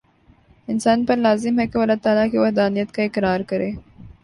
انسان 0.67 1.03
پر 1.05 1.17
لازم 1.17 1.59
ہے 1.59 1.67
کہ 1.67 1.77
وہ 1.77 1.83
اللہ 1.83 2.01
تعالی 2.03 2.29
کی 2.29 2.37
وحدانیت 2.37 2.91
کا 2.95 3.03
اقرار 3.03 3.39
کرے 3.49 3.71